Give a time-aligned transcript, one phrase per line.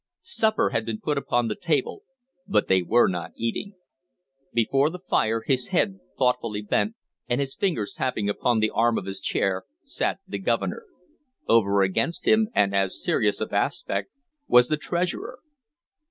[0.23, 2.01] Supper had been put upon the table,
[2.47, 3.75] but they were not eating.
[4.51, 6.95] Before the fire, his head thoughtfully bent,
[7.29, 10.87] and his fingers tapping upon the arm of his chair, sat the Governor;
[11.47, 14.09] over against him, and as serious of aspect,
[14.47, 15.37] was the Treasurer.